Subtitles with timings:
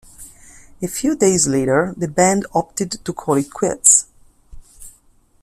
[0.81, 4.07] A few days later, the band opted to call it quits.